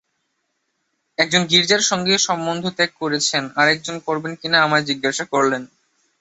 একজন 1.17 1.41
গীর্জার 1.45 1.81
সঙ্গে 1.81 2.13
সম্বন্ধ 2.17 2.63
ত্যাগ 2.69 2.91
করেছেন, 2.99 3.43
আর 3.55 3.67
একজন 3.69 3.95
করবেন 3.99 4.33
কিনা 4.35 4.57
আমায় 4.61 4.85
জিজ্ঞাসা 4.85 5.25
করলেন। 5.25 5.63